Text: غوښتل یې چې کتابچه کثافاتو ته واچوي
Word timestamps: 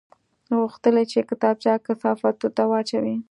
غوښتل 0.59 0.95
یې 0.99 1.05
چې 1.11 1.19
کتابچه 1.29 1.71
کثافاتو 1.85 2.47
ته 2.55 2.63
واچوي 2.71 3.15